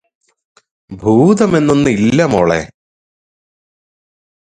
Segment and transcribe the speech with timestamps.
[0.91, 2.61] ഭൂതം എന്നൊന്ന് ഇല്ല മോളെ